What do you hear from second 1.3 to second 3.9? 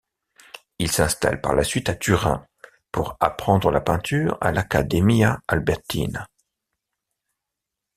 par la suite à Turin pour apprendre la